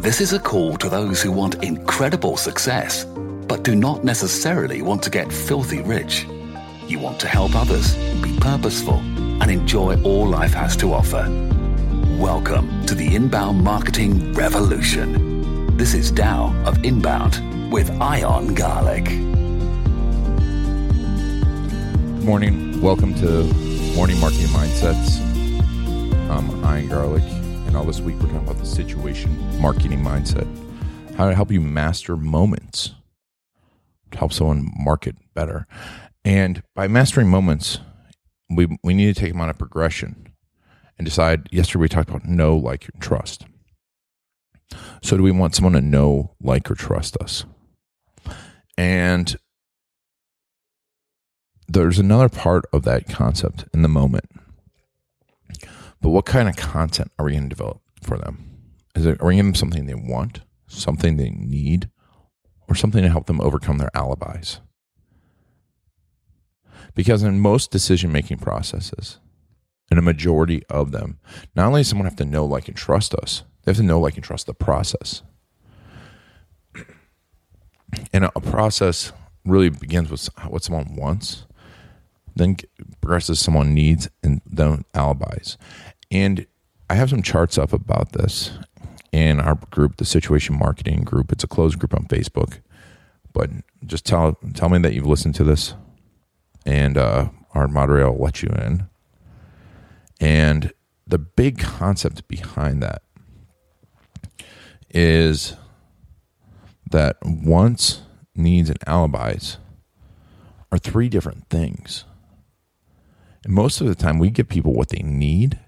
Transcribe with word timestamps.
This 0.00 0.22
is 0.22 0.32
a 0.32 0.38
call 0.38 0.78
to 0.78 0.88
those 0.88 1.20
who 1.20 1.30
want 1.30 1.62
incredible 1.62 2.38
success, 2.38 3.04
but 3.04 3.62
do 3.64 3.74
not 3.74 4.02
necessarily 4.02 4.80
want 4.80 5.02
to 5.02 5.10
get 5.10 5.30
filthy 5.30 5.82
rich. 5.82 6.26
You 6.86 6.98
want 6.98 7.20
to 7.20 7.28
help 7.28 7.54
others, 7.54 7.96
be 8.22 8.34
purposeful, 8.40 8.94
and 8.94 9.50
enjoy 9.50 10.02
all 10.02 10.26
life 10.26 10.54
has 10.54 10.74
to 10.78 10.94
offer. 10.94 11.28
Welcome 12.18 12.86
to 12.86 12.94
the 12.94 13.14
Inbound 13.14 13.62
Marketing 13.62 14.32
Revolution. 14.32 15.76
This 15.76 15.92
is 15.92 16.10
Tao 16.10 16.54
of 16.64 16.82
Inbound 16.82 17.70
with 17.70 17.90
Ian 18.00 18.54
Garlic. 18.54 19.04
Good 19.04 19.20
morning. 22.24 22.80
Welcome 22.80 23.12
to 23.16 23.44
Morning 23.94 24.18
Marketing 24.18 24.46
Mindsets. 24.46 25.20
I'm 26.30 26.48
Ian 26.64 26.88
Garlic, 26.88 27.22
and 27.70 27.76
all 27.76 27.84
this 27.84 28.00
week 28.00 28.16
we're 28.16 28.22
talking 28.22 28.38
about 28.38 28.58
the 28.58 28.66
situation 28.66 29.60
marketing 29.60 30.02
mindset. 30.02 30.44
How 31.14 31.28
to 31.28 31.36
help 31.36 31.52
you 31.52 31.60
master 31.60 32.16
moments 32.16 32.94
to 34.10 34.18
help 34.18 34.32
someone 34.32 34.72
market 34.76 35.14
better. 35.34 35.68
And 36.24 36.64
by 36.74 36.88
mastering 36.88 37.28
moments, 37.28 37.78
we, 38.48 38.76
we 38.82 38.92
need 38.92 39.14
to 39.14 39.20
take 39.20 39.30
them 39.30 39.40
on 39.40 39.50
a 39.50 39.54
progression 39.54 40.32
and 40.98 41.04
decide. 41.04 41.48
Yesterday 41.52 41.82
we 41.82 41.88
talked 41.88 42.08
about 42.08 42.24
know, 42.24 42.56
like, 42.56 42.90
and 42.92 43.00
trust. 43.00 43.46
So, 45.00 45.16
do 45.16 45.22
we 45.22 45.30
want 45.30 45.54
someone 45.54 45.74
to 45.74 45.80
know, 45.80 46.34
like, 46.42 46.68
or 46.72 46.74
trust 46.74 47.16
us? 47.18 47.44
And 48.76 49.36
there's 51.68 52.00
another 52.00 52.28
part 52.28 52.64
of 52.72 52.82
that 52.82 53.08
concept 53.08 53.66
in 53.72 53.82
the 53.82 53.88
moment. 53.88 54.24
But 56.00 56.10
what 56.10 56.26
kind 56.26 56.48
of 56.48 56.56
content 56.56 57.12
are 57.18 57.26
we 57.26 57.32
going 57.32 57.44
to 57.44 57.48
develop 57.48 57.80
for 58.02 58.16
them? 58.16 58.46
Is 58.94 59.06
it, 59.06 59.20
are 59.20 59.28
we 59.28 59.36
giving 59.36 59.52
them 59.52 59.54
something 59.54 59.86
they 59.86 59.94
want, 59.94 60.40
something 60.66 61.16
they 61.16 61.30
need, 61.30 61.90
or 62.68 62.74
something 62.74 63.02
to 63.02 63.08
help 63.08 63.26
them 63.26 63.40
overcome 63.40 63.78
their 63.78 63.90
alibis? 63.94 64.60
Because 66.94 67.22
in 67.22 67.38
most 67.38 67.70
decision 67.70 68.10
making 68.10 68.38
processes, 68.38 69.18
in 69.90 69.98
a 69.98 70.02
majority 70.02 70.62
of 70.70 70.92
them, 70.92 71.18
not 71.54 71.66
only 71.66 71.80
does 71.80 71.88
someone 71.88 72.06
have 72.06 72.16
to 72.16 72.24
know, 72.24 72.44
like, 72.44 72.68
and 72.68 72.76
trust 72.76 73.14
us, 73.14 73.42
they 73.62 73.70
have 73.70 73.76
to 73.76 73.82
know, 73.82 74.00
like, 74.00 74.14
and 74.14 74.24
trust 74.24 74.46
the 74.46 74.54
process. 74.54 75.22
And 78.12 78.24
a 78.24 78.40
process 78.40 79.12
really 79.44 79.68
begins 79.68 80.10
with 80.10 80.28
what 80.48 80.62
someone 80.62 80.94
wants, 80.94 81.44
then 82.36 82.56
progresses 83.00 83.40
someone 83.40 83.74
needs, 83.74 84.08
and 84.22 84.40
then 84.46 84.84
alibis. 84.94 85.56
And 86.10 86.46
I 86.88 86.94
have 86.94 87.10
some 87.10 87.22
charts 87.22 87.58
up 87.58 87.72
about 87.72 88.12
this 88.12 88.52
in 89.12 89.40
our 89.40 89.56
group, 89.70 89.96
the 89.96 90.04
Situation 90.04 90.58
Marketing 90.58 91.02
Group. 91.02 91.32
It's 91.32 91.44
a 91.44 91.48
closed 91.48 91.78
group 91.78 91.94
on 91.94 92.06
Facebook. 92.06 92.60
But 93.32 93.50
just 93.86 94.04
tell 94.04 94.36
tell 94.54 94.68
me 94.68 94.78
that 94.78 94.92
you've 94.92 95.06
listened 95.06 95.34
to 95.36 95.44
this, 95.44 95.74
and 96.66 96.98
uh, 96.98 97.28
our 97.54 97.68
moderator 97.68 98.10
will 98.10 98.24
let 98.24 98.42
you 98.42 98.48
in. 98.48 98.88
And 100.20 100.72
the 101.06 101.18
big 101.18 101.58
concept 101.58 102.26
behind 102.28 102.82
that 102.82 103.02
is 104.90 105.54
that 106.90 107.16
wants, 107.22 108.02
needs, 108.34 108.68
and 108.68 108.78
alibis 108.86 109.58
are 110.72 110.78
three 110.78 111.08
different 111.08 111.48
things. 111.48 112.04
And 113.44 113.52
most 113.52 113.80
of 113.80 113.86
the 113.86 113.94
time, 113.94 114.18
we 114.18 114.30
give 114.30 114.48
people 114.48 114.74
what 114.74 114.90
they 114.90 115.02
need. 115.02 115.58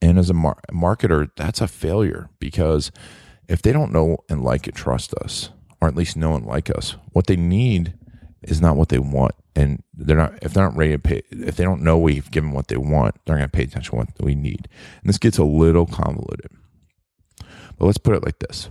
And 0.00 0.18
as 0.18 0.30
a 0.30 0.34
mar- 0.34 0.60
marketer, 0.70 1.30
that's 1.36 1.60
a 1.60 1.68
failure 1.68 2.28
because 2.38 2.92
if 3.48 3.62
they 3.62 3.72
don't 3.72 3.92
know 3.92 4.18
and 4.28 4.42
like 4.42 4.66
and 4.66 4.76
trust 4.76 5.14
us, 5.14 5.50
or 5.80 5.88
at 5.88 5.96
least 5.96 6.16
know 6.16 6.34
and 6.34 6.46
like 6.46 6.70
us, 6.70 6.96
what 7.12 7.26
they 7.26 7.36
need 7.36 7.94
is 8.42 8.60
not 8.60 8.76
what 8.76 8.88
they 8.88 8.98
want. 8.98 9.34
And 9.54 9.82
they're 9.94 10.16
not, 10.16 10.38
if 10.42 10.52
they're 10.52 10.68
not 10.68 10.76
ready 10.76 10.92
to 10.92 10.98
pay, 10.98 11.22
if 11.30 11.56
they 11.56 11.64
don't 11.64 11.82
know 11.82 11.96
we've 11.96 12.30
given 12.30 12.52
what 12.52 12.68
they 12.68 12.76
want, 12.76 13.14
they're 13.24 13.36
going 13.36 13.48
to 13.48 13.56
pay 13.56 13.64
attention 13.64 13.92
to 13.92 13.96
what 13.96 14.08
we 14.20 14.34
need. 14.34 14.68
And 15.00 15.08
this 15.08 15.18
gets 15.18 15.38
a 15.38 15.44
little 15.44 15.86
convoluted. 15.86 16.50
But 17.78 17.86
let's 17.86 17.98
put 17.98 18.14
it 18.14 18.24
like 18.24 18.38
this 18.38 18.68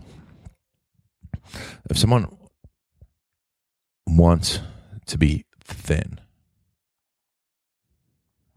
if 1.89 1.97
someone 1.97 2.35
wants 4.07 4.59
to 5.07 5.17
be 5.17 5.45
thin 5.63 6.19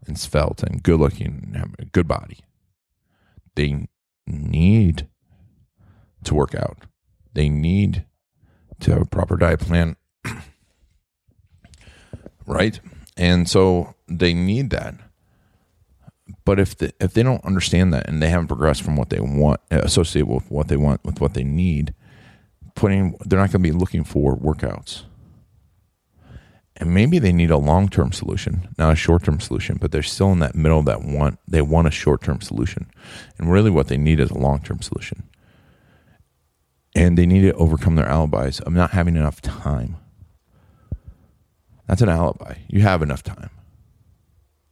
and 0.08 0.18
svelte 0.18 0.62
and 0.62 0.82
good 0.82 0.98
looking 0.98 1.42
and 1.44 1.56
have 1.56 1.74
a 1.78 1.84
good 1.84 2.08
body, 2.08 2.38
they 3.54 3.86
need 4.26 5.08
to 6.24 6.34
work 6.34 6.54
out. 6.54 6.84
They 7.34 7.48
need 7.48 8.04
to 8.80 8.92
have 8.92 9.02
a 9.02 9.06
proper 9.06 9.36
diet 9.36 9.60
plan. 9.60 9.96
right? 12.46 12.80
And 13.16 13.48
so 13.48 13.94
they 14.08 14.34
need 14.34 14.70
that. 14.70 14.94
But 16.44 16.58
if 16.58 16.76
if 16.82 17.12
they 17.12 17.22
don't 17.22 17.44
understand 17.44 17.92
that 17.92 18.08
and 18.08 18.22
they 18.22 18.30
haven't 18.30 18.48
progressed 18.48 18.82
from 18.82 18.96
what 18.96 19.10
they 19.10 19.20
want, 19.20 19.60
uh, 19.70 19.80
associated 19.82 20.28
with 20.28 20.50
what 20.50 20.68
they 20.68 20.76
want 20.76 21.04
with 21.04 21.20
what 21.20 21.34
they 21.34 21.44
need, 21.44 21.94
putting 22.74 23.16
they're 23.24 23.38
not 23.38 23.52
going 23.52 23.62
to 23.62 23.70
be 23.70 23.72
looking 23.72 24.04
for 24.04 24.36
workouts. 24.36 25.04
And 26.80 26.94
maybe 26.94 27.18
they 27.18 27.32
need 27.32 27.50
a 27.50 27.58
long 27.58 27.88
term 27.88 28.12
solution, 28.12 28.68
not 28.78 28.92
a 28.92 28.96
short 28.96 29.24
term 29.24 29.40
solution, 29.40 29.78
but 29.80 29.90
they're 29.90 30.02
still 30.02 30.30
in 30.30 30.38
that 30.38 30.54
middle 30.54 30.82
that 30.84 31.02
want. 31.02 31.40
They 31.46 31.60
want 31.60 31.88
a 31.88 31.90
short 31.90 32.22
term 32.22 32.40
solution. 32.40 32.88
And 33.36 33.50
really, 33.50 33.70
what 33.70 33.88
they 33.88 33.96
need 33.96 34.20
is 34.20 34.30
a 34.30 34.38
long 34.38 34.60
term 34.60 34.80
solution. 34.80 35.24
And 36.94 37.18
they 37.18 37.26
need 37.26 37.42
to 37.42 37.52
overcome 37.54 37.96
their 37.96 38.08
alibis 38.08 38.60
of 38.60 38.72
not 38.72 38.92
having 38.92 39.16
enough 39.16 39.42
time. 39.42 39.96
That's 41.88 42.02
an 42.02 42.08
alibi. 42.08 42.58
You 42.68 42.82
have 42.82 43.02
enough 43.02 43.24
time. 43.24 43.50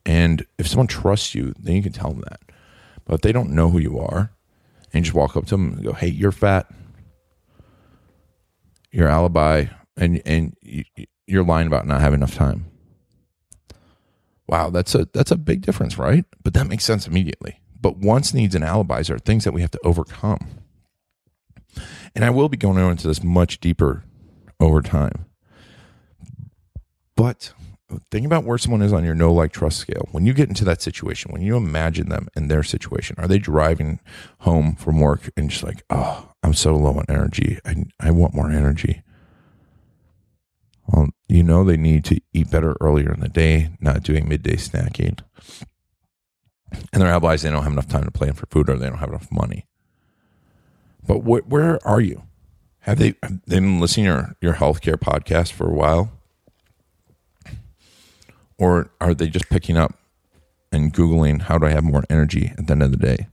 And 0.05 0.47
if 0.59 0.69
someone 0.69 0.87
trusts 0.87 1.35
you, 1.35 1.55
then 1.59 1.75
you 1.75 1.83
can 1.83 1.93
tell 1.93 2.11
them 2.11 2.23
that. 2.29 2.41
But 3.05 3.15
if 3.15 3.21
they 3.23 3.33
don't 3.33 3.51
know 3.51 3.69
who 3.71 3.79
you 3.79 3.99
are, 3.99 4.31
and 4.93 4.95
you 4.95 5.03
just 5.03 5.15
walk 5.15 5.37
up 5.37 5.45
to 5.47 5.51
them 5.51 5.73
and 5.75 5.85
go, 5.85 5.93
hey, 5.93 6.09
you're 6.09 6.33
fat, 6.33 6.71
your 8.93 9.09
alibi, 9.09 9.67
and, 9.97 10.23
and 10.25 10.57
you, 10.63 10.85
you're 11.27 11.45
lying 11.45 11.67
about 11.67 11.87
not 11.87 12.01
having 12.01 12.21
enough 12.21 12.35
time. 12.35 12.67
Wow, 14.49 14.71
that's 14.71 14.95
a 14.95 15.09
that's 15.13 15.31
a 15.31 15.37
big 15.37 15.63
difference, 15.63 15.99
right? 15.99 16.25
But 16.43 16.55
that 16.55 16.69
makes 16.69 16.85
sense 16.85 17.07
immediately. 17.07 17.61
But 17.81 17.99
wants, 17.99 18.33
needs, 18.33 18.55
and 18.55 18.65
alibis 18.65 19.11
are 19.11 19.19
things 19.19 19.45
that 19.45 19.53
we 19.53 19.61
have 19.61 19.71
to 19.73 19.81
overcome. 19.85 20.63
And 22.15 22.25
I 22.25 22.31
will 22.31 22.49
be 22.49 22.57
going 22.57 22.79
into 22.79 23.07
this 23.07 23.23
much 23.23 23.61
deeper 23.61 24.05
over 24.61 24.81
time. 24.81 25.27
But 27.17 27.53
think 28.11 28.27
about 28.27 28.45
where 28.45 28.59
someone 28.59 28.83
is 28.83 28.93
on 28.93 29.05
your 29.05 29.15
no 29.15 29.33
like 29.33 29.53
trust 29.53 29.79
scale. 29.79 30.09
When 30.13 30.27
you 30.27 30.33
get 30.33 30.49
into 30.49 30.65
that 30.65 30.83
situation, 30.83 31.33
when 31.33 31.43
you 31.43 31.57
imagine 31.57 32.09
them 32.09 32.29
in 32.37 32.49
their 32.49 32.63
situation, 32.63 33.17
are 33.19 33.29
they 33.29 33.39
driving 33.39 34.01
home 34.41 34.75
from 34.75 35.01
work 35.01 35.31
and 35.37 35.51
just 35.51 35.63
like, 35.63 35.83
oh, 35.91 36.33
I'm 36.43 36.55
so 36.55 36.77
low 36.77 36.99
on 36.99 37.05
energy. 37.09 37.59
I, 37.65 37.85
I 38.01 38.11
want 38.11 38.35
more 38.35 38.51
energy. 38.51 39.03
You 41.37 41.43
know 41.43 41.65
they 41.65 41.77
need 41.77 42.07
to 42.07 42.19
eat 42.33 42.51
better 42.51 42.79
earlier 42.81 43.13
in 43.13 43.21
the 43.21 43.29
day, 43.29 43.69
not 43.79 44.03
doing 44.03 44.27
midday 44.27 44.57
snacking. 44.57 45.19
And 46.95 47.03
their 47.03 47.11
alibis, 47.11 47.43
they 47.43 47.51
don't 47.51 47.63
have 47.63 47.73
enough 47.73 47.89
time 47.89 48.05
to 48.05 48.11
plan 48.11 48.33
for 48.33 48.47
food 48.47 48.71
or 48.71 48.79
they 48.79 48.89
don't 48.89 48.97
have 48.97 49.11
enough 49.11 49.31
money. 49.31 49.67
But 51.07 51.19
wh- 51.19 51.47
where 51.47 51.87
are 51.87 52.01
you? 52.01 52.23
Have 52.81 52.99
they, 52.99 53.17
have 53.23 53.43
they 53.47 53.57
been 53.57 53.81
listening 53.81 54.07
to 54.07 54.13
your, 54.13 54.37
your 54.41 54.55
healthcare 54.55 54.97
podcast 54.97 55.53
for 55.53 55.69
a 55.69 55.75
while? 55.75 56.11
Or 58.57 58.91
are 58.99 59.13
they 59.13 59.29
just 59.29 59.51
picking 59.51 59.77
up 59.77 59.95
and 60.73 60.95
Googling, 60.95 61.43
how 61.43 61.59
do 61.59 61.67
I 61.67 61.71
have 61.73 61.85
more 61.85 62.05
energy 62.09 62.55
at 62.57 62.67
the 62.67 62.73
end 62.73 62.83
of 62.83 62.93
the 62.93 62.97
day? 62.97 63.29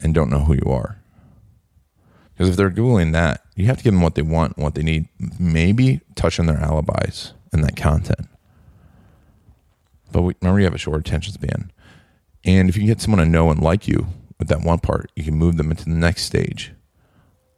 And 0.00 0.12
don't 0.12 0.30
know 0.30 0.40
who 0.40 0.54
you 0.54 0.72
are. 0.72 0.98
Because 2.36 2.50
if 2.50 2.56
they're 2.56 2.70
Googling 2.70 3.12
that, 3.12 3.42
you 3.54 3.66
have 3.66 3.78
to 3.78 3.84
give 3.84 3.94
them 3.94 4.02
what 4.02 4.14
they 4.14 4.22
want, 4.22 4.58
what 4.58 4.74
they 4.74 4.82
need, 4.82 5.08
maybe 5.38 6.00
touch 6.16 6.38
on 6.38 6.44
their 6.46 6.58
alibis 6.58 7.32
and 7.50 7.64
that 7.64 7.76
content. 7.76 8.28
But 10.12 10.22
we, 10.22 10.34
remember, 10.42 10.60
you 10.60 10.66
have 10.66 10.74
a 10.74 10.78
short 10.78 11.00
attention 11.00 11.32
span. 11.32 11.72
And 12.44 12.68
if 12.68 12.76
you 12.76 12.82
can 12.82 12.88
get 12.88 13.00
someone 13.00 13.24
to 13.24 13.30
know 13.30 13.50
and 13.50 13.60
like 13.60 13.88
you 13.88 14.06
with 14.38 14.48
that 14.48 14.60
one 14.60 14.80
part, 14.80 15.10
you 15.16 15.24
can 15.24 15.34
move 15.34 15.56
them 15.56 15.70
into 15.70 15.84
the 15.84 15.90
next 15.90 16.24
stage 16.24 16.72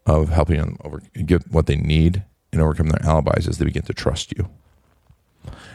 of 0.07 0.29
helping 0.29 0.59
them 0.59 0.79
over, 0.85 1.03
get 1.27 1.51
what 1.51 1.67
they 1.67 1.77
need 1.77 2.23
and 2.53 2.63
overcome 2.63 2.89
their 2.89 3.05
alibis 3.05 3.49
as 3.49 3.59
they 3.59 3.65
begin 3.65 3.83
to 3.83 3.93
trust 3.93 4.33
you. 4.39 4.49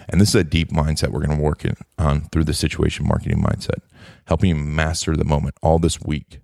And 0.07 0.21
this 0.21 0.29
is 0.29 0.35
a 0.35 0.43
deep 0.45 0.71
mindset 0.71 1.09
we're 1.09 1.25
going 1.25 1.37
to 1.37 1.43
work 1.43 1.65
in, 1.65 1.75
on 1.97 2.21
through 2.29 2.45
the 2.45 2.53
situation 2.53 3.07
marketing 3.07 3.43
mindset, 3.43 3.81
helping 4.27 4.49
you 4.49 4.55
master 4.55 5.15
the 5.15 5.25
moment 5.25 5.55
all 5.61 5.77
this 5.77 6.01
week 6.01 6.39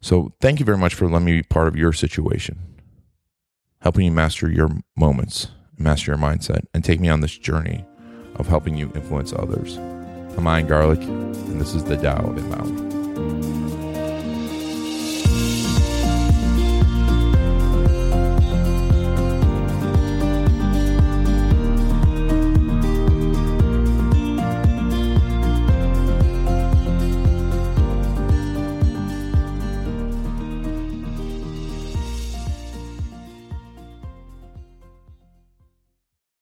so 0.00 0.32
thank 0.40 0.60
you 0.60 0.66
very 0.66 0.78
much 0.78 0.94
for 0.94 1.08
letting 1.08 1.26
me 1.26 1.32
be 1.32 1.42
part 1.42 1.68
of 1.68 1.76
your 1.76 1.92
situation, 1.92 2.58
helping 3.80 4.04
you 4.04 4.12
master 4.12 4.50
your 4.50 4.70
moments, 4.96 5.48
master 5.78 6.12
your 6.12 6.18
mindset, 6.18 6.64
and 6.74 6.84
take 6.84 7.00
me 7.00 7.08
on 7.08 7.20
this 7.20 7.36
journey 7.36 7.84
of 8.36 8.48
helping 8.48 8.76
you 8.76 8.92
influence 8.94 9.32
others. 9.32 9.76
I'm 10.36 10.46
Ian 10.46 10.66
Garlic, 10.66 11.00
and 11.00 11.60
this 11.60 11.74
is 11.74 11.84
the 11.84 11.96
Tao 11.96 12.34
Inbound. 12.36 13.55